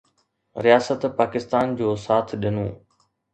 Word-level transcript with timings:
رياست 0.65 1.01
پاڪستان 1.17 1.65
جو 1.79 1.87
ساٿ 2.05 2.27
ڏنو 2.41 2.67